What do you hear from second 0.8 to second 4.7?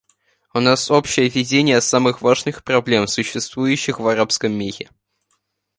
общее видение самых важных проблем, существующих в арабском